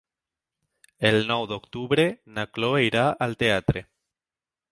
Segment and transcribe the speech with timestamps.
[1.09, 2.07] El nou d'octubre
[2.37, 3.87] na Chloé irà al teatre.